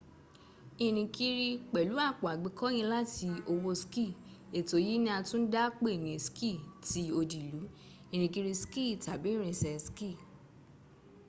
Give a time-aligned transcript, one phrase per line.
[0.85, 4.07] irinkiri pelu apo agbekoyin lati owo ski
[4.59, 6.51] eto yi ni a tun da pe ni ski
[6.87, 7.65] ti odi ilu
[8.13, 10.09] irinkiri ski tabi irinse ski